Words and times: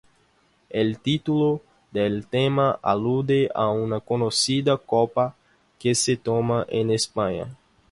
El 0.71 0.97
título 0.97 1.61
del 1.91 2.25
tema 2.25 2.79
alude 2.81 3.51
a 3.53 3.69
una 3.69 3.99
conocida 3.99 4.75
copa 4.79 5.35
que 5.77 5.93
se 5.93 6.17
toma 6.17 6.65
en 6.69 6.89
España. 6.89 7.55